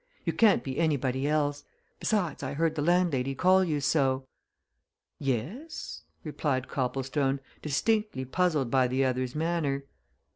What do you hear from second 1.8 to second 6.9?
besides, I heard the landlady call you so." "Yes," replied